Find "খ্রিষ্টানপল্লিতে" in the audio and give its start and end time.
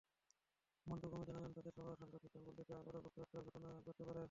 2.17-2.73